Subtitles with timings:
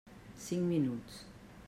[0.45, 1.21] Cinc minuts.